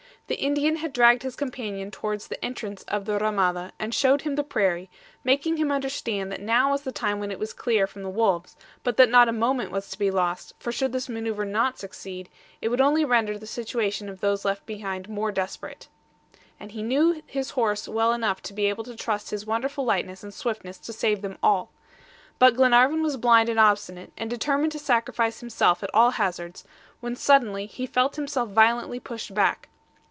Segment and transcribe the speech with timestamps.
[0.27, 4.35] The Indian had dragged his companion towards the entrance of the RAMADA, and showed him
[4.35, 4.89] the prairie,
[5.25, 8.55] making him understand that now was the time when it was clear from the wolves;
[8.81, 12.29] but that not a moment was to be lost, for should this maneuver not succeed,
[12.61, 15.89] it would only render the situation of those left behind more desperate,
[16.61, 19.83] and that he knew his horse well enough to be able to trust his wonderful
[19.83, 21.73] lightness and swiftness to save them all.
[22.39, 26.63] But Glenarvan was blind and obstinate, and determined to sacrifice himself at all hazards,
[27.01, 29.67] when suddenly he felt himself violently pushed back.